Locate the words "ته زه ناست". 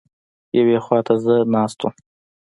1.07-1.79